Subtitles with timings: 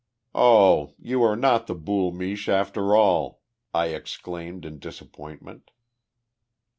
[0.33, 5.69] "O, you are not the Boul' Miche, after all," I exclaimed in disappointment.